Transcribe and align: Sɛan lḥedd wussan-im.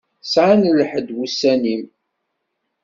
Sɛan 0.31 0.61
lḥedd 0.79 1.09
wussan-im. 1.15 1.83